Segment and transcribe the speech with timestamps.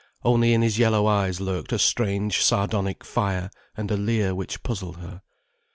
[0.23, 4.97] Only in his yellow eyes lurked a strange sardonic fire, and a leer which puzzled
[4.97, 5.21] her.